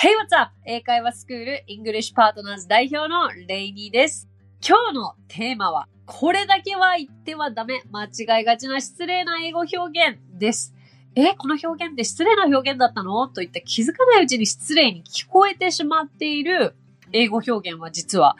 [0.00, 0.52] Hey, what's up?
[0.64, 4.28] 英会話スクール English Partners 代表のレイニーです。
[4.64, 7.82] 今日のテーマは、これだけは言ってはダメ。
[7.90, 10.72] 間違いがちな失礼な英語表現です。
[11.16, 13.26] え、この表現って失礼な表現だったの？
[13.26, 16.76] といった気づかないうちに失礼に聞こえてしまっている
[17.10, 18.36] 英語表現は実は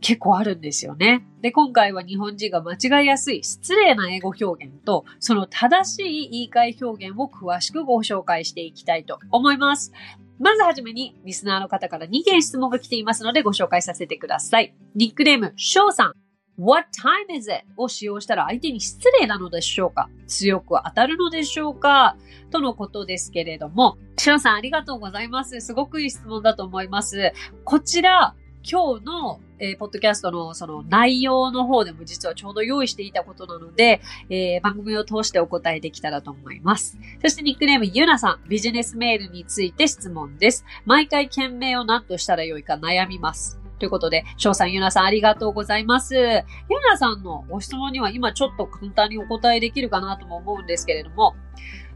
[0.00, 1.26] 結構あるんですよね。
[1.42, 9.92] で、今回は日本人が間違いやすい失礼な英語表現と、その正しい言い換え表現を詳しくご紹介していきたいと思います。
[10.38, 14.74] まずはじめに、リスナーの方から2件質問が来ていますのでご紹介させてください。
[14.94, 16.12] ニックネーム、翔さん。
[16.58, 17.64] What time is it?
[17.78, 20.10] を使用したら相手に失礼なのでしょうか？
[20.26, 22.16] 強く当たるのでしょうか？
[22.50, 25.62] とのことですけれども、翔さんありがとうございます。
[25.62, 27.32] すごくいい質問だと思います。
[27.64, 36.98] こちら、今日の、えー、ポッドキャストのその内容の方でも実はちょうど用意していたことなので、えー、番組を通してお答えできたらと思います。
[37.22, 40.64] そしてニックネームゆなさん、ビジネスメールについて質問です。
[40.84, 43.58] 毎回件名を何としたらよいか悩みます。
[43.78, 46.14] ということで、翔さん、ゆなさんありがとうございます。
[46.14, 46.42] ゆ
[46.90, 51.34] なさんのご質問には今ちょっと簡単にお答えできるかなとも思うんですけれども、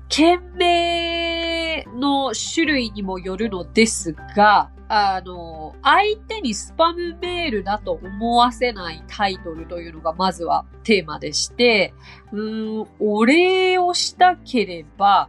[0.08, 11.94] 件名の種類にもよるのですが、あの、相手にスパムメールだと思わせないタイトルというのがまずはテーマでして、
[12.32, 15.28] うん、お礼をしたければ、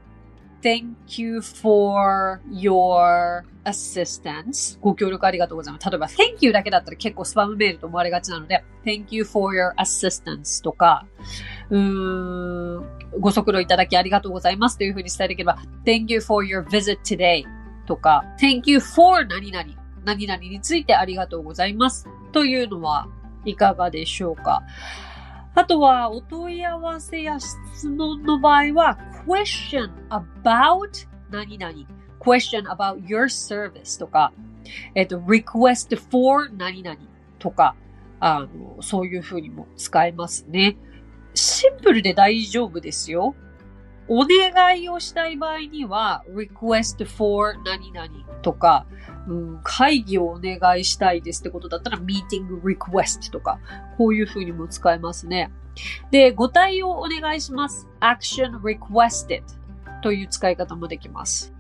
[0.62, 4.80] Thank you for your assistance.
[4.82, 5.90] ご協力ありがとうございます。
[5.90, 11.06] 例えば、Thank you だけだったら結構スパムメールと思われがちなので、Thank you for your assistance とか、
[11.70, 12.86] うーん、
[13.20, 17.46] ご足労いただきありがとうございますというふうに伝えできれば、Thank you for your visit today
[17.86, 19.66] とか、Thank you for 何々、
[20.04, 23.08] 何々についてありがとうございますというのは
[23.46, 24.64] いかがでしょうか。
[25.56, 31.74] あとは、お問い合わせや質問の場合は、question about 何々、
[32.20, 34.34] question about your service とか、
[34.96, 36.98] えっと、request for 何々
[37.40, 37.76] とか、
[38.20, 40.76] あの、そういうふうにも使えますね。
[41.34, 43.36] シンプルで大丈夫ですよ。
[44.08, 48.08] お願いをしたい場合には、request for 何々
[48.42, 48.86] とか、
[49.28, 53.60] うん、会議をお願いしたいですってことだったら、meeting request とか、
[53.98, 55.52] こういう風にも使えますね。
[56.12, 57.88] で、ご対応お願いします。
[58.00, 59.44] action requested
[60.04, 61.54] という使い方もできます。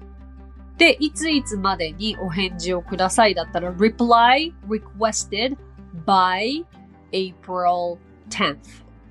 [0.77, 5.57] で、いついつまでにお返事をくださいだったら、reply requested
[6.05, 6.63] by
[7.11, 7.97] April
[8.29, 8.57] 10th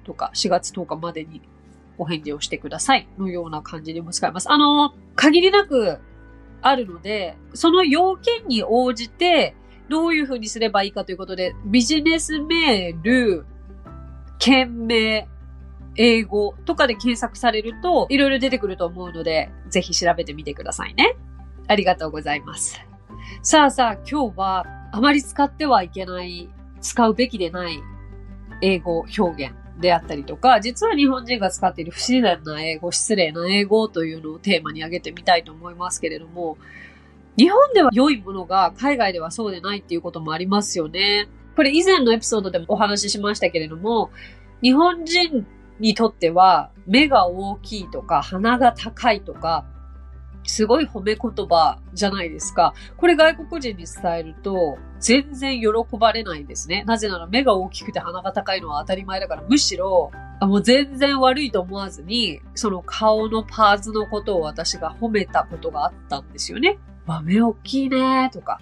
[0.05, 1.41] とか4月10日までに
[1.99, 4.51] お返事をしてくださいのような感じでも使います。
[4.51, 5.99] あの、限りなく
[6.63, 9.55] あるので、その要件に応じて
[9.89, 13.47] どういうふうにすればいいかということで、ビジネスメール、
[14.39, 15.29] 件名、
[15.97, 21.17] 英語とかで検索されるといろいろ出てくると思うので、ぜひ調べてみてくださいね。
[21.69, 22.81] ありがとうございます。
[23.43, 26.49] さあさあ、今日はあまり使ってはいけない、
[26.81, 27.79] 使うべきでない
[28.61, 36.57] 英語表現であったりとか、実は日本人が使っている不自然な英語、失礼な英語というのをテーマに挙げてみたいと思いますけれども、
[37.37, 41.29] 日本では良いものが海外ではそうでないっていうこともありますよね。
[41.57, 44.11] これ以前のエピソードでもお話ししましたけれども、
[44.63, 45.47] 日本人
[45.81, 49.65] にとっては目が大きいとか鼻が高いとか
[50.45, 52.75] すごい褒め言葉じゃないですか。
[52.97, 55.69] これ外国人に伝えると、全然喜
[55.99, 56.85] ばれないんですね。
[56.87, 60.11] なぜなら目が大きくて鼻が高いのは当たり前だから、むしろ、
[60.41, 66.79] もう全然悪いと思わずに、その顔のパーツのことを私が褒めたことがあったんですよね。
[67.07, 68.61] わ、目大きいねとか。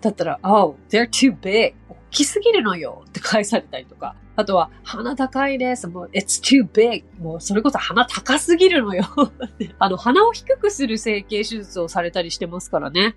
[0.00, 1.74] だったら、oh, they're too big.
[1.88, 4.16] 大きすぎるのよって返されたりとか。
[4.36, 5.86] あとは、鼻高いです。
[5.86, 7.04] もう、it's too big.
[7.20, 9.04] もう、それこそ鼻高すぎるのよ
[9.78, 13.16] あの、鼻を低くする整形手術をされたりしてますからね。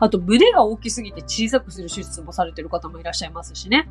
[0.00, 3.88] あと、胸が大きすぎて小さくする手術もされてる方もいらっしゃいますしね。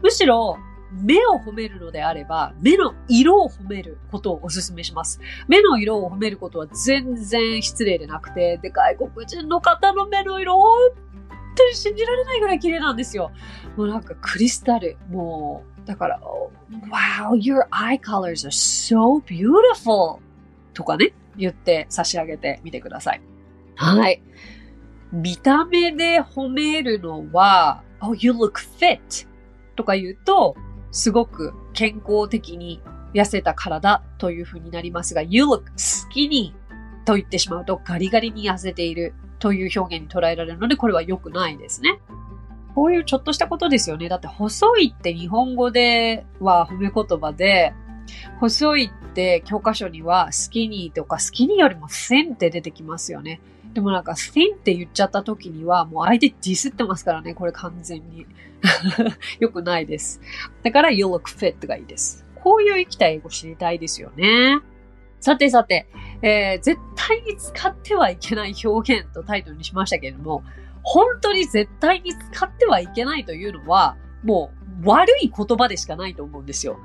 [0.00, 0.58] むしろ、
[0.92, 5.20] 目を褒めるのであれば、目の色を褒めることをお勧めします。
[5.46, 10.72] 目の色を褒めることは全然失礼でなくて、で、外国人の方の目の色、本
[11.58, 13.30] 当に信じられないぐらい綺麗なんですよ。
[13.76, 16.20] もうなんかクリスタル、もう、だから、
[16.90, 20.18] Wow, your eye colors are so beautiful!
[20.74, 23.20] とかね、言って差し上げてみてください。
[23.76, 24.22] はい。
[25.12, 29.26] 見た目で褒めるのは、Oh, you look fit!
[29.76, 30.56] とか言うと、
[30.90, 32.80] すごく健康的に
[33.14, 36.52] 痩せた体という風になりますが、You look skinny!
[37.04, 42.00] と言ってしまうとガリガリに痩せているという表現に捉えられるので、これは良くないですね。
[42.74, 44.08] こういうちょっとしたことですよね。
[44.08, 47.72] だって細いって日本語では褒め言葉で、
[48.40, 53.40] 細いって教科書にはスキニーとかスキニーよりも線って出てきますよね。
[53.74, 58.26] でもなんか thin って言っちゃった時にはもう相手ディスってますからね、これ完全に。
[59.38, 60.20] よくないです。
[60.62, 62.24] だから you look fit がいいです。
[62.36, 64.60] こういう生きた英語知りたいですよね。
[65.20, 65.88] さてさて、
[66.22, 70.42] えー、絶対に使ってはいけない表現とタイトルにしましたけれども、
[70.82, 74.50] 本当に絶対に使ってはいけないというのは、も
[74.82, 76.78] う悪い言葉でしかないと思うんですよ。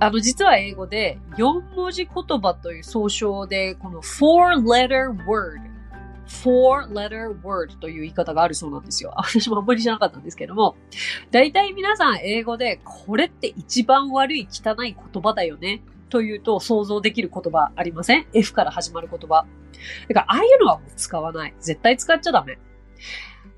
[0.00, 5.68] あの、実は英語で4文字言葉という総称で、この four letter word
[6.28, 9.12] 4 letter word という言い方があるそうなんですよ。
[9.16, 10.76] 私もあんまり知らなかったんですけども、
[11.30, 19.46] 大体皆さん英語でこれって一番悪い汚い言葉だよねというと想像できる言葉ありません ?F から始まる言葉。
[20.08, 21.54] だからああいうのはもう使わない。
[21.60, 22.58] 絶対使っちゃダメ。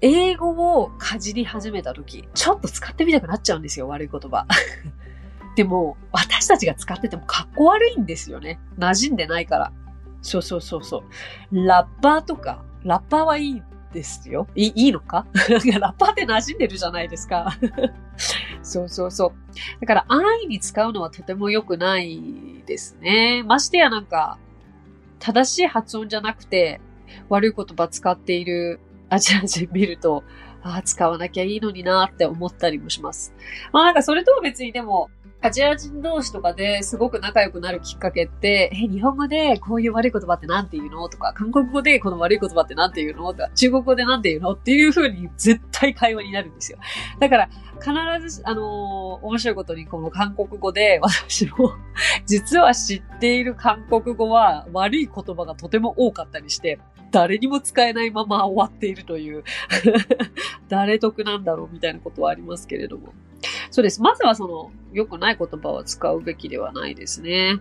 [0.02, 0.50] 英語
[0.80, 4.46] をかじり始めた時、ちょっと使ってみたくなっちゃうんですよ、悪い言葉。
[5.56, 8.60] でも、私たちが使っててもかっこ悪いんですよね。
[8.78, 9.72] 馴染んでないから。
[10.22, 11.04] そうそうそうそ
[11.52, 11.66] う。
[11.66, 13.62] ラッパーとか、ラッパーはいい
[13.92, 14.46] ですよ。
[14.54, 15.26] いいいのか？
[15.34, 17.56] ラッパーって馴染んでるじゃないですか。
[18.62, 19.32] そうそうそう。
[19.80, 23.42] だから安易に使うのはとても良くないですね。
[23.44, 24.38] ましてやなんか、
[25.18, 26.80] 正しい発音じゃなくて、
[27.28, 30.22] 悪い言葉使っているアジア人見ると、
[30.62, 33.34] ああ、使わなきゃいいのになって思ったりもします。
[33.72, 35.10] まあなんかそれとは別にでも、
[35.42, 41.08] アジア人同士とかですごく仲良くなるきっかけって、え、日本語でこういう悪い言葉って何て言うの？
[41.08, 43.32] とか、韓国語でこの悪い言葉って何て言うの？
[43.32, 44.52] とか、中国語で何て言うの？
[44.52, 46.78] っていう風に絶対会話になるんですよ。
[47.18, 47.48] だから、
[47.80, 51.72] 必ず、あのー、面白いことにこの韓国語で私も
[52.26, 56.78] 実は知っている韓国語は悪い言葉がとても多かったりして、
[57.10, 59.42] 誰にも使えないまま終わっているという
[60.68, 63.14] 誰得なんだろうみたいなことはありますけれども。
[63.70, 64.02] そうです。
[64.02, 67.60] まずはその、良くない言葉を使うべきではないですね。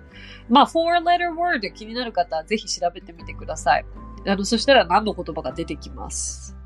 [0.49, 3.85] まあ、four letter word 気になる方はぜひ調べてみてください。
[4.27, 6.57] あの、そしたら何の言葉が出てきます？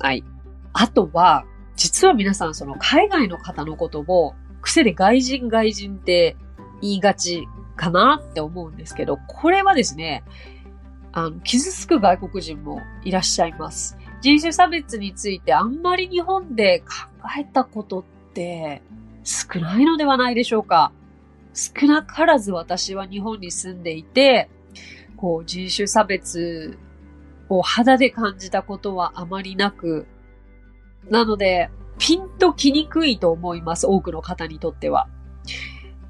[0.00, 0.24] はい。
[0.72, 1.44] あとは、
[1.76, 6.36] 実は皆さんその海外の方のことを癖で外人外人って
[6.80, 7.46] 言いがち
[7.76, 10.24] かなって思うんですけど、これはですね、
[11.12, 13.98] あの、傷つく外国人もいらっしゃいます。
[14.22, 16.86] 人種差別についてあんまり日本で考
[17.38, 18.82] えたことって
[19.24, 20.92] 少ないのではないでしょうか。
[21.54, 24.48] 少なからず私は日本に住んでいて、
[25.16, 26.78] こう人種差別
[27.48, 30.06] を肌で感じたことはあまりなく、
[31.08, 35.08] なので、ピンときにくいと思います、多くの方にとっては。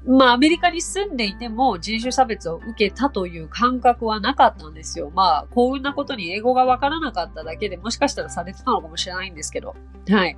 [0.05, 5.11] まあ、アメリカに住んでいても人種差別を受けたという感覚はなかったんですよ。
[5.13, 9.75] まあ、幸運なことに英語がわからなかっただけでもしかしたらされてたのかもしれないんですけど。
[10.09, 10.37] はい。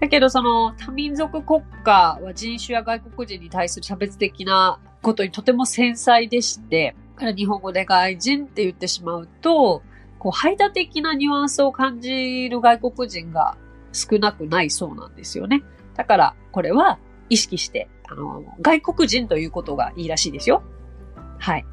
[0.00, 9.82] だけど、その多民族国家は人種や外国人に対する差別的なことにとても繊細でして、から日本語で外人って言ってしまうと、
[10.18, 13.56] こう、排他的なニュアンスを感じる外国人が
[13.92, 15.62] 少なくないそうなんですよね。
[15.94, 16.98] だから、これは
[17.28, 20.62] 意識して、あの、外国人ということがいいらしいですよ。
[21.38, 21.64] はい。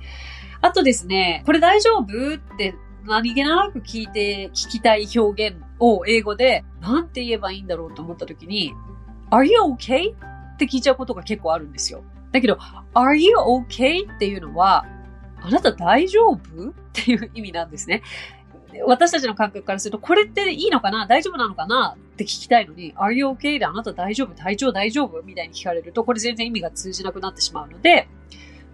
[0.62, 2.76] あとですね、これ大丈夫って
[3.06, 8.74] 何気なく聞いて、聞きたい表現を英語で、なんて言えばいいんだろうと思った時に、
[9.30, 10.14] Are you okay?
[10.14, 12.04] って聞いちゃうことが結構あるんですよ。
[12.32, 12.58] だけど、
[12.94, 14.12] Are you okay?
[14.12, 14.86] っていうのは、
[15.42, 16.38] あなた大丈夫？
[16.38, 16.40] っ
[16.94, 18.02] ていう意味なんですね。
[18.86, 21.08] 私たちの感覚からすると、これっていいのかな？
[21.08, 21.96] 大丈夫なのかな？
[21.98, 23.60] って聞きたいのに、Are you okay?
[23.60, 24.36] であなた大丈夫？
[24.36, 25.22] 体調大丈夫？
[25.24, 28.08] みたいに聞かれると、これ全然意味が通じなくなってしまうので、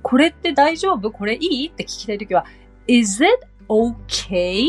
[0.01, 1.12] これって大丈夫？
[1.12, 1.67] これいい？
[1.67, 2.45] って聞きたいときは、
[2.88, 3.33] Is it
[3.69, 4.67] okay?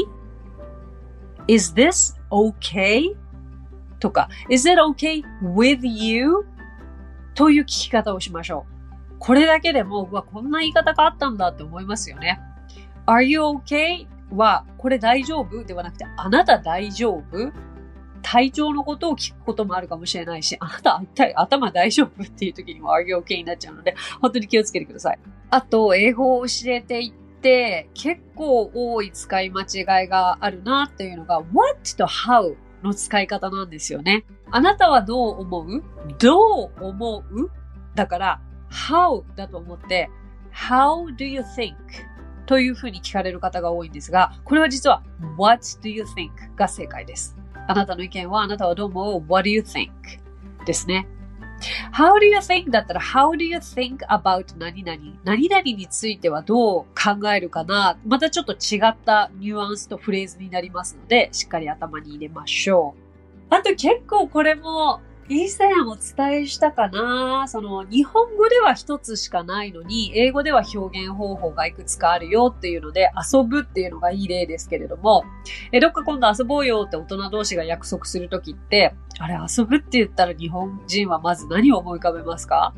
[1.46, 3.14] Is this okay?
[4.00, 6.44] とか、Is it okay with you?
[7.34, 9.14] という聞き方をしましょう。
[9.18, 12.40] これだけでも、うわ、こんな言い方があったんだって思いますよね。
[13.06, 14.06] Are you okay?
[14.30, 15.64] は、これ大丈夫？
[15.64, 17.52] ではなくて、あなた大丈夫？
[18.22, 21.02] 体調のことを聞くこともあるかもしれないし、あなた
[21.36, 22.22] 頭大丈夫？
[22.22, 23.36] っていう時にも Are you okay?
[23.36, 25.18] になっちゃうので、本当に気をつけてください。
[25.50, 27.12] あと、英語を教えてい
[27.44, 34.24] って、結構多い使い間違いがあるなっていうのが、what と how の使い方なんですよね。
[34.50, 35.82] あなたはどう思う？
[36.18, 37.50] どう思う？
[37.94, 40.08] だから、how だと思って、
[40.54, 41.74] how do you think?
[42.46, 45.02] というふうに聞かれる方が多いんですが、これは実は
[45.36, 46.30] what do you think?
[46.56, 47.36] が正解です。
[47.68, 49.90] あなたの意見はあなたはどう思う ?what do you think?
[50.64, 51.06] ですね。
[51.92, 54.98] How do you think だったら How do you think about 何々？
[55.24, 57.96] 何々についてはどう考えるかな？
[58.06, 62.94] またちょっと違ったニュアンスとフレーズになりますので、しっかり頭に入れましょ
[63.50, 63.54] う。
[63.54, 75.24] あと結構これも以前お伝えしたかなその、日本語では一つしかないのに、英語では表現方法がいくつかあるよっていうので、遊ぶっていうのがいい例ですけれども、
[75.72, 82.74] え、どっか今度遊ぼうよって大人同士が約束するときって、あれ遊ぶって言ったら日本人はまず何を思い浮かべますか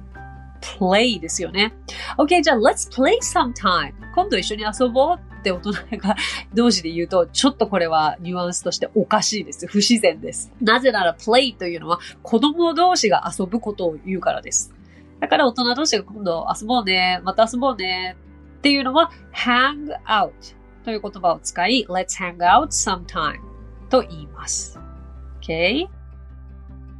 [0.60, 1.74] ？Play ですよね。
[2.16, 3.92] OK, じゃあ let's play sometime.
[4.14, 6.16] 今度一緒に遊ぼうって大人が
[6.54, 9.66] 同士で言うと、ちょっとこれはニュアンスとしておかしいです。
[9.66, 10.52] 不自然です。
[10.60, 14.72] なぜなら play というのは子供同士が遊ぶことを言うからです。
[15.20, 18.16] だから大人同士が今度遊ぼうね、また遊ぼうね
[18.58, 20.32] っていうのは hang out
[20.84, 23.36] という言葉を使い let's hang out sometime
[23.88, 24.78] と言います。
[25.40, 25.86] OK?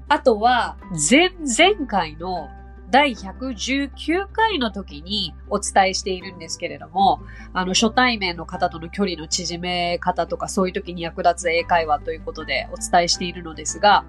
[0.09, 0.77] あとは、
[1.11, 2.49] 前々回の
[2.91, 7.21] 第119回の時にお伝えしているんですけれども、
[7.53, 14.05] あの、初対面の方との距離の縮め方とか、そういう時に役立つ英会話ということでお伝えしているのですが、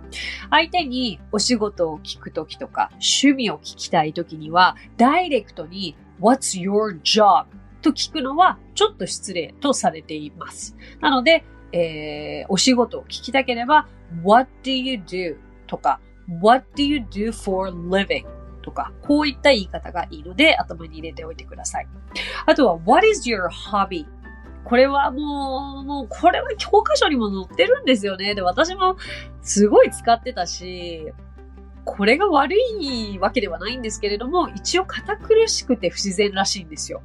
[0.50, 7.46] 相手にお仕事を聞く時とか、趣味を聞きたい時には、ダイレクトに What's your job?
[7.82, 10.76] と聞くのはちょっと失礼とされています。
[11.00, 13.88] なので、えー、お仕事を聞きたければ
[14.24, 15.38] What do you do?
[15.68, 16.00] とか
[16.42, 18.26] What do you do for living?
[18.68, 21.88] とか、こういった言い方がいいので頭に入れておいてください。
[22.46, 24.06] あとは、What is your hobby?
[24.66, 28.36] これはもう、もう、これは教科書にも載ってるんですよね。
[28.36, 28.98] で、私も
[29.42, 31.14] すごい使ってたし、
[31.86, 37.02] これが悪いわけではないんですけれども、一応堅苦しくて不自然らしいんですよ。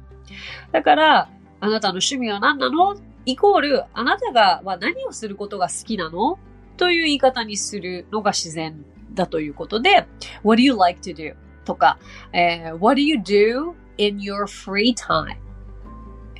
[0.73, 1.29] だから、
[1.61, 2.97] あなたの趣味は何なの？
[3.25, 6.37] イコール、あなたがは何をすることが好きなの？
[6.75, 10.05] という言い方にするのが自然だということで、
[10.43, 11.35] What do you like to do?
[11.63, 11.97] とか、
[12.31, 15.37] えー、What do you do in your free time?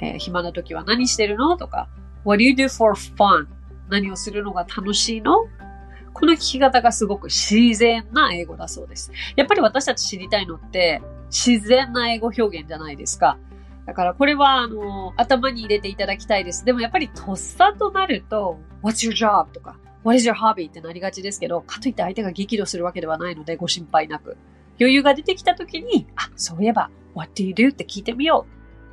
[0.01, 1.87] えー、暇な時は何してるのとか、
[2.25, 3.47] What do you do for fun?
[3.89, 5.45] 何をするのが楽しいの？
[6.13, 9.11] この聞き方がすごく自然な英語だそうです。
[9.35, 13.37] やっぱり私たち知りたいのって自然な英語表現じゃないですか。
[13.85, 16.63] だからこれはあの頭に入れていただきたいです。
[16.65, 19.51] でもやっぱりとっさとなると What's your job?
[19.51, 20.69] とか What is your hobby?
[20.69, 24.37] ってなりがちですけど、かといって相手が激怒するわけではないのでご心配なく。
[24.79, 27.69] 余裕が出てきた時に、あ、そういえば、what do you do?
[27.69, 28.45] って聞いてみよ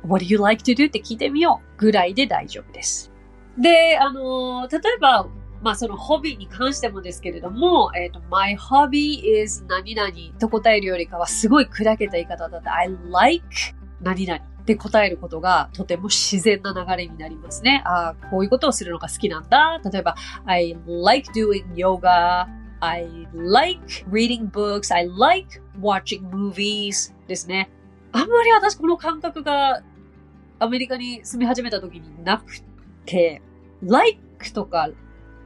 [0.03, 0.07] う。
[0.07, 0.87] what do you like to do?
[0.87, 1.79] って聞いてみよう。
[1.79, 3.11] ぐらいで大丈夫です。
[3.57, 5.27] で、あの例えば、
[5.61, 13.45] まあそのホビーに関してもですけれども、えっ、ー、と、my hobby is 何々と答えるよりかはすごい砕けた言い方だって、I like
[14.01, 17.83] 何々って答えることがとても自然な流れになりますね。
[17.85, 19.79] ああ、こういうことをするのが好きなんだ。
[19.91, 22.47] 例えば、I like doing yoga
[22.81, 24.91] I like reading books.
[24.91, 27.69] I like watching movies ですね。
[28.11, 29.83] あんまり私この感覚が
[30.59, 32.61] アメリカに住み始めた時になく
[33.05, 33.41] て、
[33.83, 34.19] like
[34.53, 34.89] とか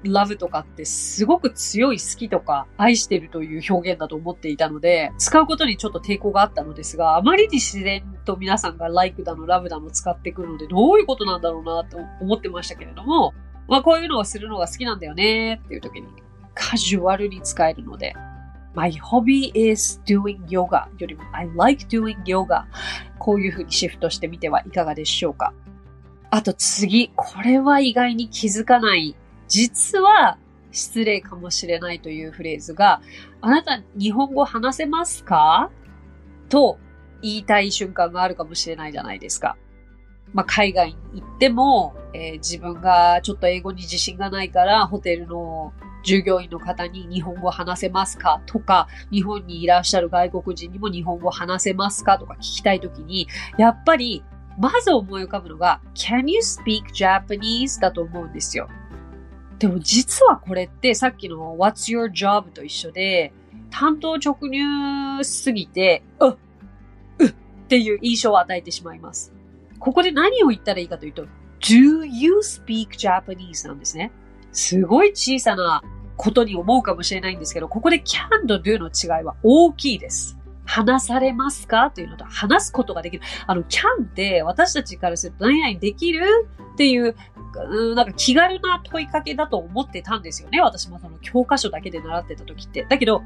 [0.03, 13.33] love とかってすごく強い好きとか愛してるという表現だと思っていたので、使うことにちょっと抵抗があったのですが、あまりに自然と皆さんが like だの love だの使ってくるので、どういうことなんだろうなと思ってましたけれども、
[13.67, 16.07] まあこういうのをするのが好きなんだよねっていう時に
[16.53, 18.13] カジュアルに使えるので、
[18.75, 22.65] My hobby is doing yoga よりも I like doing yoga
[23.17, 25.53] こういうふうにシフトしてみてはいかがでしょうか？
[26.29, 29.15] あと次、これは意外に気づかない。
[29.47, 30.37] 実は
[30.71, 33.01] 失礼かもしれないというフレーズが、
[33.39, 35.71] あなた日本語話せますか？
[36.49, 36.77] と
[37.21, 39.55] 言いたい瞬間があるかもしれないじゃないですか。
[40.33, 45.71] まあ、海外に行っても、えー、自分がちょっと英語に自信がないからホテルの
[46.05, 54.23] 従業員の方に日本語話せますかとか、日本にいらっしゃる外国人にも日本語話せますかとか聞きたいときに、やっぱり、
[54.57, 57.81] まず思い浮かぶのが、Can you speak Japanese?
[57.81, 58.69] だと思うんですよ。
[59.57, 62.51] でも実はこれってさっきの What's your job?
[62.51, 63.33] と一緒で、
[63.71, 66.35] 担当直入すぎて、うっ、
[67.19, 67.33] うっっ
[67.67, 69.33] ていう印象を与えてしまいます。
[69.79, 71.25] ここで何を言ったらいいかというと、
[71.61, 73.67] Do you speak Japanese?
[73.67, 74.11] なんですね。
[74.51, 75.83] すごい小さな
[76.17, 80.37] ことに思うかもしれないんですけど、ここで can と do の違いは大きいです。
[80.67, 83.23] 話されますかというのと話すことができる。
[83.45, 87.15] あの、can って私たちからすると何々できるっていう、
[87.95, 90.61] なんか気軽な問いかけだと思ってたんですよね。
[90.61, 92.85] 私もその教科書だけで習ってた時って。
[92.89, 93.21] だけど、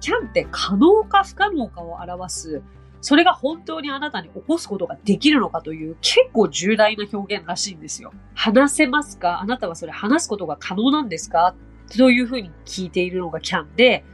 [0.00, 2.62] can って可能か不可能かを表す
[3.00, 8.12] それが本当にあなたに起こすことができるのかという結構重大な表現らしいんですよ。
[8.34, 9.40] 話せますか？
[9.40, 11.54] あなたはそれ話すことが可能なんですか？
[11.96, 14.04] というふうに聞いているのが can で、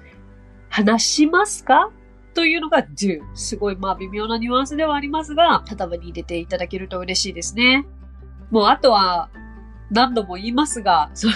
[0.68, 1.90] 話しますか？
[2.34, 3.20] というのが do。
[3.34, 7.86] すごいまあ微妙なニュアンスではありますが、頭に入れていただけると嬉しいですね。
[8.50, 9.30] もうあとは、
[9.90, 11.34] 何度も言いますが、 その、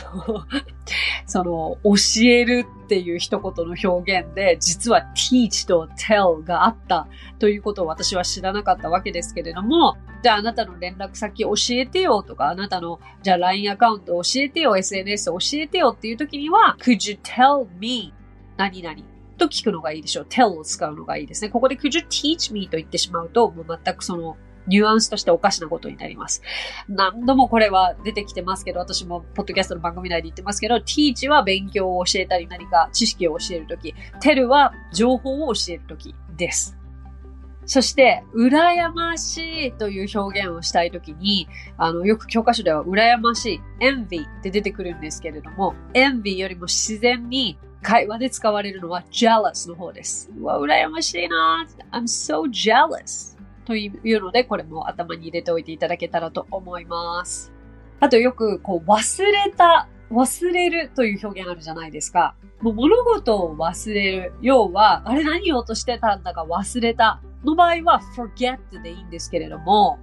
[1.26, 7.06] その、教えるっていう一言の表現で、実は teach と tell があった
[7.38, 18.12] ということを私は知らなかったわけですけれども、じゃああなたの連絡先教えてよとか、あなたの、じゃあ LINE アカウント教えてよ、SNS 教えてよっていう時には、could you tell me
[18.56, 18.96] 何々
[19.36, 20.26] と聞くのがいいでしょう。
[20.28, 21.50] tell を使うのがいいですね。
[21.50, 24.36] ここで could you teach me と言ってしまうと、もう全くその
[24.66, 26.42] ニュアンスとしておかしなことになります。
[26.88, 36.76] 何度もこれは出てきてますけど、私もポッドキャストの番組内で言ってますけど、teach は勉強を教えたり何か知識を教えるとき、tell は情報を教えるときです。
[37.66, 50.30] そして、羨ましいという表現をしたいときに、あの、よく教科書では羨ましい、envy って出てくるんですけれども、envy よりも自然に会話で使われるのは jealous の方です。
[50.38, 53.37] うわ、羨ましいな I'm so jealous
[53.68, 57.52] というので、これも頭に入れておいていただけたらと思います。
[58.00, 62.34] あとよく、こう、忘れた、忘れるという表現あるじゃないですか。
[62.62, 64.32] もう物事を忘れる。
[64.40, 67.20] 要は、あれ何言おうとしてたんだか忘れた。
[67.44, 69.98] の場合は forget でいいんですけれども、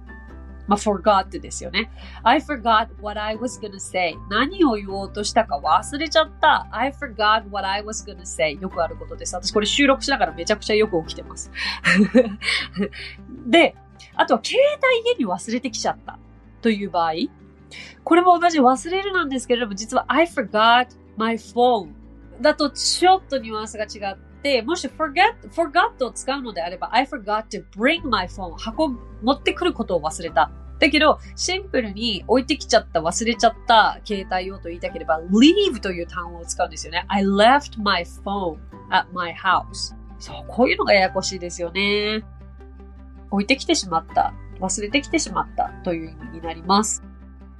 [0.66, 1.90] まあ、forgot ですよね。
[2.22, 4.16] I forgot what I was gonna say.
[4.30, 6.66] 何を言おうとしたか忘れちゃった。
[6.70, 8.58] I forgot what I was gonna say.
[8.60, 9.34] よくあることです。
[9.36, 11.50] 私これ収録しながらめちゃくちゃよく起きてます。
[13.46, 13.74] で、
[14.14, 14.60] あとは携
[15.04, 16.18] 帯家に忘れてきちゃった
[16.62, 17.12] という場合、
[18.04, 21.90] これも同じ忘れるなんですけれども、実は I forgot my phone
[22.40, 30.50] だとちょっとニュアンスが違って、もし forget, forgot を使うのであれば、I forgot to bring my phone 運持ってくることを忘れた。
[30.78, 37.04] だけど、シンプルに置いてきちゃった、忘れちゃった携帯をと言いたければ、leave という単語を使うんですよね。
[37.08, 38.58] I left my phone
[38.90, 39.94] at my house.
[40.18, 42.22] そう、こういうのがややこしいですよね。
[43.36, 47.02] 置いてきてしまった、忘れてきてしまったという意味になります。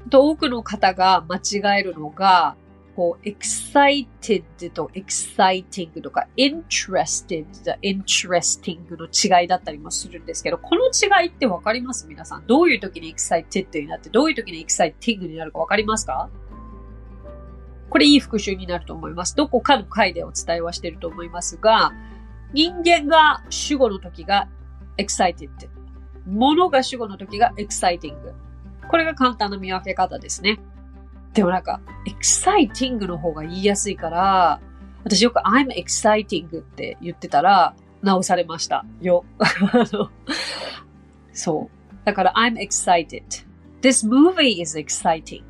[0.09, 2.57] と多くの方が間違えるのが、
[2.95, 12.07] こう、excited と exciting とか interested と interesting の違いだったりもするんですけど、この違いってわかります？
[12.07, 12.47] 皆さん。
[12.47, 16.31] どういう時に excited になって、どういう時に exciting になるかわかりますか？
[17.91, 19.37] これいい復習になると思います。
[19.37, 21.93] どこかの回でお伝えはしてると思いますが、
[22.55, 24.49] 人間が主語の時が
[24.99, 25.51] excited。
[26.27, 28.15] 物が主語の時が exciting。
[28.89, 30.59] これが簡単な見分け方ですね。
[31.33, 34.61] でもなんか、exciting の方が言いやすいから、
[35.05, 38.85] 私よく I'm exciting って言ってたら、直されました。
[39.01, 39.25] よ。
[41.33, 41.95] そう。
[42.05, 43.23] だから I'm excited.
[43.83, 45.43] This movie is exciting.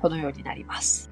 [0.00, 1.10] このようになります。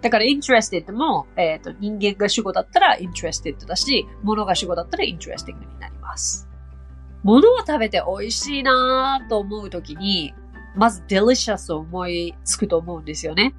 [0.00, 6.47] だから interested も、えっ、ー、と、人間が主語だったら interested だし、物が主語だったら interesting になります。
[7.24, 10.34] 物を食べて美味しいなと思うときに、
[10.76, 13.54] まず delicious を思いつくと思うんですよね。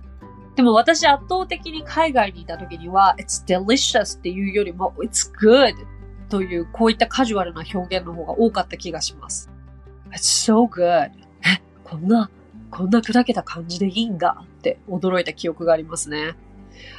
[0.56, 5.74] でも私圧倒的に海外にいた時には、it's delicious っていうよりも、it's good
[6.30, 9.50] というこういったカジュアルな表現の方が多かった気がします。
[10.12, 11.12] it's so good.
[11.46, 12.30] え、こんな、
[12.72, 16.36] こんな砕けた感じでいいんだって驚いた記憶がありますね。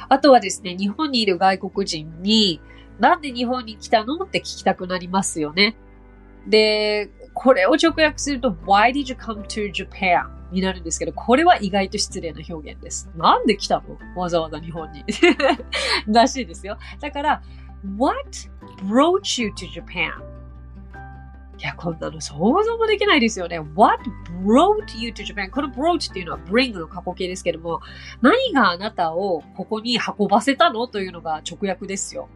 [0.09, 2.61] あとはですね、日本にいる外国人に、
[2.99, 5.75] なんで日本に来たのって聞きたくなりますよね。
[6.47, 10.41] で、これを直訳すると Why did you come to Japan?
[10.51, 13.09] になるんですけど、これは意外と失礼な表現です。
[13.15, 14.19] なんで来たの？
[14.19, 15.03] わざわざ日本に。
[16.07, 16.77] らしいですよ。
[16.99, 17.41] だから、
[17.97, 18.29] What
[18.85, 20.11] brought you to Japan?
[21.57, 23.59] いや、こんなの想像もできないですよね。
[23.59, 24.03] What
[24.43, 25.49] brought you to Japan?
[25.51, 27.79] この brought っていうのは bring の過去形ですけども、
[28.21, 30.87] 何があなたをここに運ばせたの？
[30.87, 32.27] というのが直訳ですよ。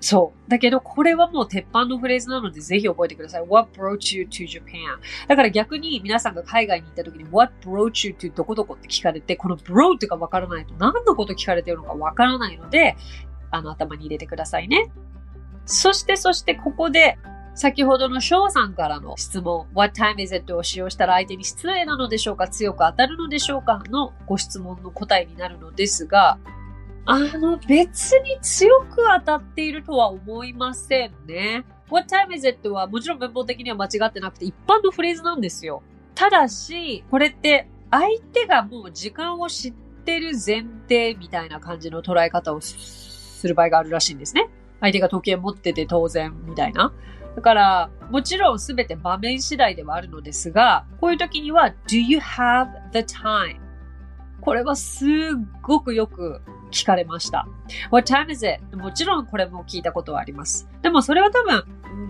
[0.00, 0.50] そう。
[0.50, 3.44] だけど、これはもう鉄板のフレーズなので、ぜひ覚えてください。
[3.46, 4.98] What brought you to Japan?
[5.28, 12.96] だから逆に皆さんが海外に行った時に What brought you to どこどこって聞かれて、この brought がわからないと何のこと聞かれてるのかわからないので、
[13.50, 14.90] あの頭に入れてくださいね。
[15.66, 17.18] そして、そしてここで、
[17.54, 20.56] 先ほどの翔さんからの質問、What time is it?
[20.56, 22.48] を使用したら相手に失礼なのでしょうか？
[22.48, 23.82] 強く当たるのでしょうか？
[23.90, 26.38] のご質問の答えになるのですが、
[27.06, 31.64] あの、別に強く当たっているとは思いませんね。
[31.90, 32.70] What time is it?
[32.70, 35.82] はもちろん文法的には間違ってなくて一般のフレーズなんですよ。
[36.14, 44.48] ただし、これって相手がもう時間を知ってる前提みたいな感じの捉え方をする場合があるらしいんですね。
[44.80, 46.92] 相手が時計持ってて当然みたいな。
[47.36, 53.69] だから、もちろんすべて場面次第ではあるのですが、こういう時には、do you have the time?
[54.40, 55.08] これはすっ
[55.62, 57.46] ごくよく聞かれました。
[57.90, 58.76] What time is it?
[58.76, 60.68] もちろんこれも聞いたことはあります。
[60.82, 61.64] でもそれは多分、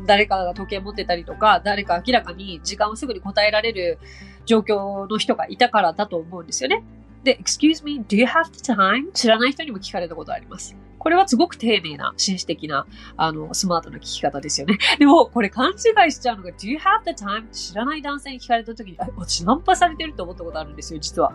[0.07, 3.99] 誰かが時計持ってたりとか、誰か明らかに時間をすぐに答えられる
[4.47, 6.83] 状況の人がいたからだと思うんですよね。
[7.25, 9.13] で、excuse me, do you have the time?
[9.13, 10.77] 知らない人にも聞かれたことあります。
[11.01, 12.87] これはすごく丁寧な、紳士的な、
[13.17, 14.79] あの、スマートな聞き方ですよね。
[15.01, 17.49] でも、これ勘違いしちゃうのが、do you have the time?
[17.51, 21.33] 知らない男性に聞かれた時に、あ、私ナンパされてると思ったことあるんですよ、実は。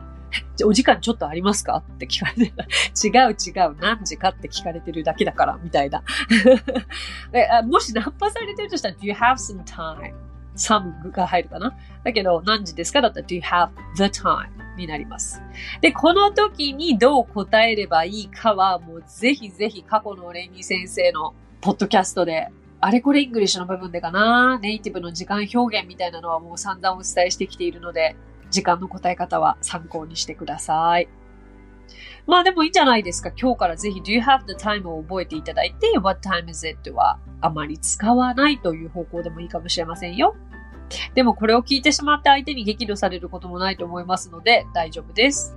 [0.65, 1.77] お時間ちょっとありますか？
[1.77, 2.53] って聞かれて、
[3.03, 6.03] 違う違う、何時かって聞かれてるだけだから、みたいな。
[7.65, 10.13] もしナンパされてるとしたら、do you have some time?
[10.55, 11.77] Some が入るかな？
[12.03, 13.01] だけど、何時ですか？
[13.01, 14.49] だったら、do you have the time?
[14.77, 15.41] になります。
[15.79, 22.49] で、この時にどう答えればいいかは、もうぜひぜひ過去のレイニー先生のポッドキャストで、
[22.81, 28.17] あれこれイングリッシュの部分でかな、ネイティブの時間表現みたいなのはもう散々お伝えしてきているので、
[28.51, 31.07] 時間の答え方は参考にしてください。
[32.27, 33.31] まあでもいいんじゃないですか。
[33.39, 40.35] 今日からぜひ Do you have the time を覚えていただいて What time is it はあまり使わないという方向でもいいかもしれませんよ。
[41.13, 45.55] でもこれを聞いてしまって相手に激怒されることもないと思いますので大丈夫です。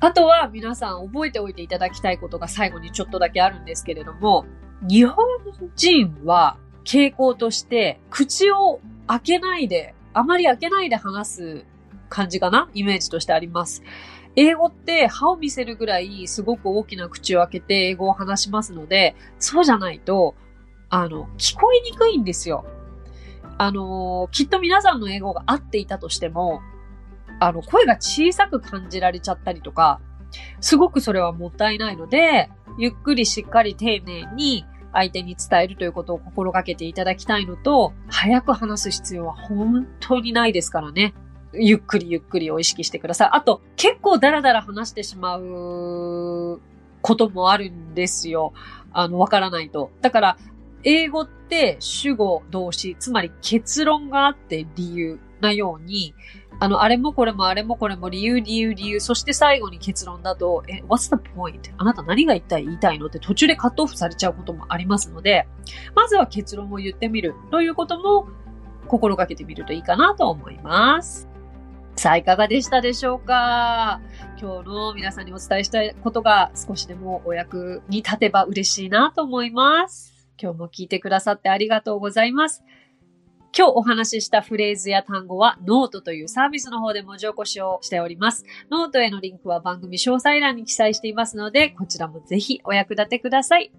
[0.00, 4.46] あとは皆さん覚えておいていただきたいことが最後にちょっとだけあるんですけれども、
[4.88, 5.26] 日本
[5.74, 11.64] 人は傾向として口を開けないで、あまり開けないで話す
[12.08, 12.70] 感じかな？
[12.74, 13.82] イメージとしてあります。
[14.36, 20.34] 英語って歯を見せるぐらいすごく大きな口を開けて英語を話しますので、そうじゃないと、
[20.90, 22.64] あの、聞こえにくいんですよ。
[23.58, 26.60] あの、きっと皆さんの英語が合っていたとしても、
[27.40, 30.00] あの、声が小さく感じられちゃったりとか、
[30.60, 41.14] すごくそれはもったいないので、ゆっくりしっかり丁寧に相手に伝えるということを心がけていただきたいのと、早く話す必要は本当にないですからね。
[41.52, 43.28] ゆっくりゆっくりを意識してください。
[43.32, 46.60] あと、結構ダラダラ話してしまう
[47.00, 48.52] こともあるんですよ。
[48.92, 49.90] あの、わからないと。
[50.00, 50.38] だから、
[50.84, 56.14] 英語って主語動詞、つまり結論があって理由なように、
[56.60, 61.72] あの、あれもこれもあれもこれも理由理由理由、そして最後に結論だと、え、what's the point?
[61.76, 65.46] あなた何が一体言いたいのって途中でカットオフされちゃうこともありますので、
[65.94, 68.28] まずは結論を言ってみるということも
[68.88, 71.27] 心がけてみるといいかなと思います。
[71.98, 74.00] さあ、いかがでしたでしょうか？
[74.40, 80.28] 今日の皆さんにお伝えしたいことが少しでもお役に立てば嬉しいなと思います。
[80.40, 82.62] 今日も聞いてくださってありがとうございます。
[83.56, 88.44] 今日お話ししたフレーズや単語はノートというサービスの方で文字起こしをしております。
[88.70, 93.72] ノートへのリンクは番組詳細欄に記載していますので、こちらもぜひお役立てください。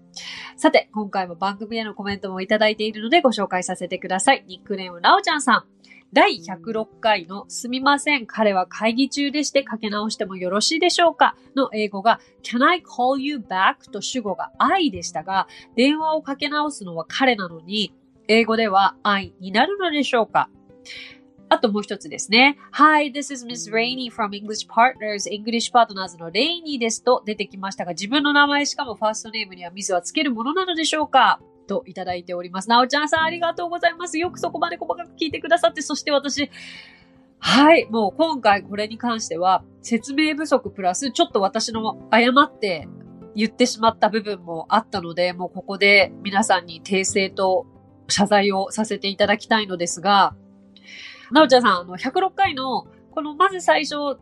[0.58, 4.44] さて、今回も番組へのコメントもいただいているのでご紹介させてください。
[4.46, 5.64] ニックネームなおちゃんさん。
[6.12, 11.36] 第106回のすみません、彼は会議中でしてかけ直してもよろしいでしょうか？
[11.54, 13.90] の英語が Can I call you back?
[13.92, 15.46] と主語が I でしたが、
[15.76, 17.94] 電話をかけ直すのは彼なのに、
[18.26, 20.50] 英語では I になるのでしょうか？
[21.48, 22.58] あともう一つですね。
[22.72, 31.40] Hi, this is Miss Rainey from English Partners, English Partners のレイニーですと出てきましたが、自分の名前しかもファーストネームにはミスはつけるものなのでしょうか？
[31.70, 32.68] といただいております。
[32.68, 34.18] なおちゃんさんありがとうございます。
[34.18, 36.50] よくそこまで細かく聞いてくださって、そして私、
[37.38, 42.88] はい、もう今回これに関しては説明不足プラスちょっと私の誤って
[43.34, 47.66] 言ってしまった部分もあったので、もうここで皆さんに訂正と
[48.08, 50.34] 謝罪をさせていただきたいのですが、
[51.30, 54.18] なおちゃんさん、あの、106回の、このまず最初、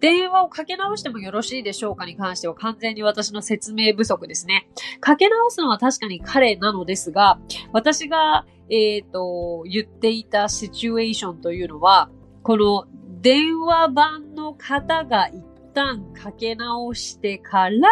[0.00, 4.68] 電話をかけ直してもよろしいでしょうかに関しては完全に私の説明不足ですね。
[5.00, 7.40] かけ直すのは確かに彼なのですが、
[7.72, 12.10] 私が、えっ、ー、と、言っていたシチュエーションというのは、
[12.42, 12.86] この
[13.20, 15.42] 電話番の方が一
[15.74, 17.88] 旦かけ直してから、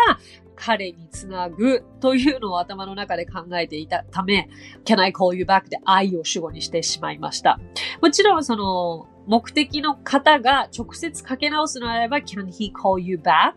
[0.57, 4.49] 彼につなぐというのを頭の中で考えていたため、
[4.85, 7.61] Can I call you back で愛を主語にしてしまいました。
[8.01, 13.55] もちろんその、目的の方が直接かけ直すのであれば、can he call you back?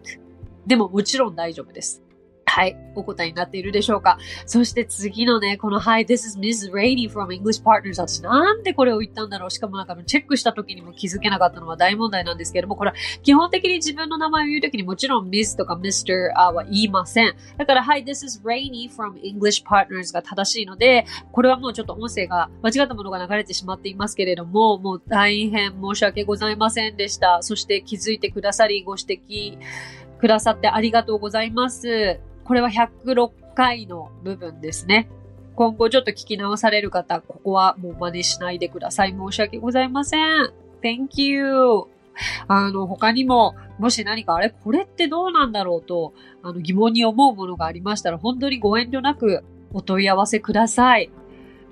[0.66, 2.04] でももちろん大丈夫です。
[2.50, 2.76] はい。
[2.96, 6.72] お答えになっているでしょうかそして次のね、この Hi, this is Ms.
[6.72, 16.32] Rainey from English Partners 私なんでこれを言ったんだろうしかもなんかチェックした時にも気づけなかったのは大問題なんですけれども、これは基本的に自分の名前を言う時にもちろん Miss とか Mr.
[16.36, 17.36] は言いません。
[17.58, 27.42] だから Hi, this is Rainey from English Partners が正しいので、これはもうちょっと音声が間違ったものが流れてしまっていますけれども、もう大変申し訳ございませんでした。
[27.42, 29.58] そして気づいてくださり、ご指摘
[30.20, 32.20] くださってありがとうございます。
[32.50, 35.08] これは106回の部分ですね。
[35.54, 39.12] 今後ちょっと聞き直される方、ここはもう真似しないでください。
[39.12, 40.52] 申し訳ございません。
[40.82, 41.84] Thank you.
[42.48, 44.50] あの、他にも、もし何かあれ？
[44.50, 51.12] これってどうなんだろうと、あの、疑問に思うものがありましたら、本当にご遠慮なくお問い合わせください。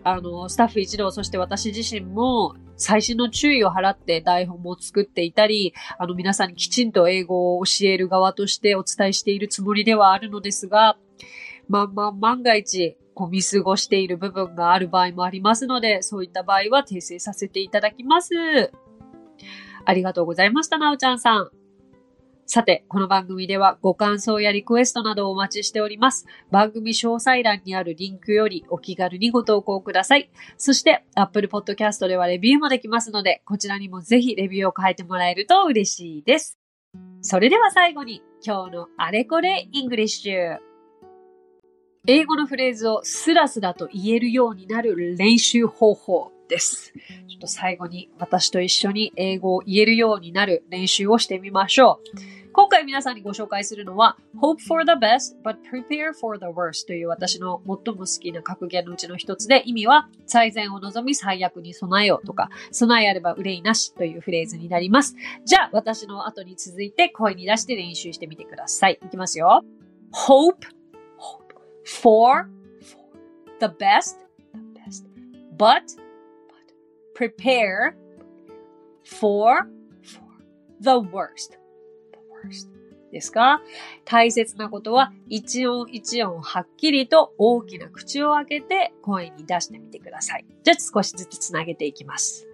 [0.04, 10.98] あの、スタッフ一同、そして私自身も、最新の注意を払って台本も作っていたり、あの皆さんにきちんと英語を教える側としてお伝えしているつもりではあるのですが、
[11.68, 18.72] まあまあ万が一、こう見過ごしている部分がある場合もありますので、そういった場合は訂正させていただきます。
[19.86, 21.50] ありがとうございました、なおちゃんさん。
[22.50, 26.26] さて、この番組ではご感想やリクエストなどをお待ちしております。
[26.50, 30.32] 番組詳細欄にあるリンクよりお気軽にご投稿ください。
[30.58, 36.58] そして、Apple Podcast ではレビューもできますので、こちらにもぜひレビューを書いてもらえると嬉しいです。
[37.22, 40.58] それでは最後に、今日のあれこれイングリッシュ。
[42.08, 46.94] 英語のフレーズをスラスラと言えるようになる練習方法です。
[47.28, 52.38] ちょっと最後に私と一緒に英語を言えるようになる練習をしてみましょう。
[52.58, 65.16] 今回皆さんにご紹介するのは Hope for the best but prepare for the worst という私の最も好きな格言のうちの一つで意味は最善を望み最悪に備えようとか備えあれば憂いなしというフレーズになります。
[65.46, 68.98] じゃあ私の後に続いて声に出して練習してみてください。
[69.06, 69.64] いきますよ。
[70.12, 70.66] Hope,
[71.86, 72.50] for,
[73.60, 74.18] the best,
[75.58, 76.07] but
[77.18, 77.96] prepare
[79.04, 79.68] for,
[80.04, 80.28] for
[80.80, 81.58] the worst.
[82.44, 82.70] first
[83.12, 83.62] ですか
[84.04, 90.46] 大切なことは一音一音はっきりと大きな口を開けて声に出してみてください。
[90.64, 92.46] じゃあ少しずつつなげていきます。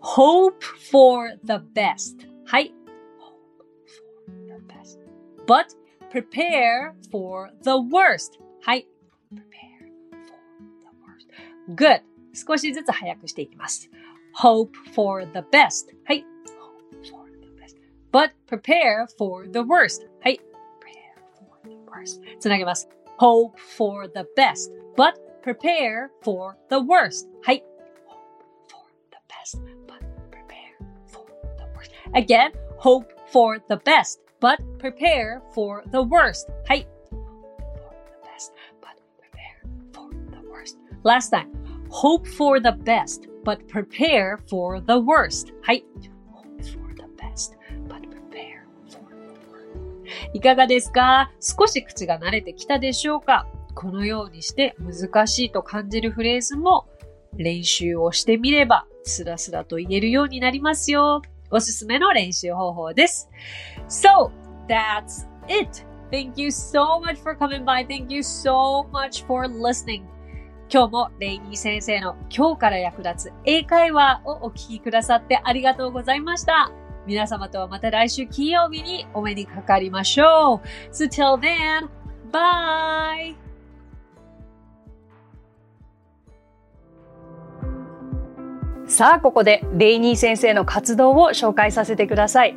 [0.00, 0.54] hope
[0.90, 2.74] for the best はい。
[3.20, 3.36] hope
[3.86, 4.98] for the best
[5.46, 5.66] but
[6.10, 8.88] prepare for the worst はい。
[9.30, 9.92] prepare
[10.26, 10.38] for
[10.80, 13.89] the worst good 少しずつ早くしていきます。
[14.41, 16.25] hope for the best はい。
[18.11, 20.07] but prepare for the worst.
[20.21, 20.39] はい。
[20.79, 22.39] prepare for the worst.
[22.39, 22.89] つなげます。
[23.19, 27.27] hope for the best, but prepare for the worst.
[27.43, 27.63] はい。
[28.07, 28.21] hope
[28.67, 30.75] for the best, but prepare
[31.07, 31.25] for
[31.57, 31.91] the worst.
[32.13, 36.49] Again, hope for the best, but prepare for the worst.
[36.67, 36.87] はい。
[37.11, 37.21] hope
[37.79, 39.61] for the best, but prepare
[39.93, 40.77] for the worst.
[41.03, 41.49] Last time,
[41.96, 45.54] Hope for the best, but prepare for the worst.
[45.62, 45.84] はい。
[50.34, 56.86] いかがですか少し口が慣れてきたでしょうかこのようにして難しいと感じるフレーズも
[57.34, 61.22] 練習をしてみればスラスラと言えるようになりますよ。
[61.50, 63.30] おすすめの練習方法です。
[63.88, 64.30] So,
[64.68, 65.86] that's it!
[66.10, 67.86] Thank you so much for coming by.
[67.86, 70.15] Thank you so much for listening.
[70.68, 76.72] 今日もレイニー先生の今日から役立つ英会話をお聞きくださってありがとうございました。
[77.06, 80.92] 皆様とはまた来週金曜日にお目にかかりましょう。
[80.92, 81.88] So till then,
[82.32, 83.36] bye!
[88.88, 92.56] さあ、ここでレイニー先生の活動を紹介させてください。